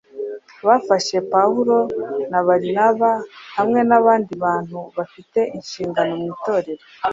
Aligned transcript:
bafashe 0.67 1.15
Pawulo 1.33 1.77
na 2.31 2.39
Barinaba 2.47 3.11
hamwe 3.57 3.79
n’abandi 3.89 4.31
bantu 4.43 4.77
bafite 4.97 5.39
inshingano 5.57 6.11
mu 6.19 6.25
Itorero, 6.35 6.83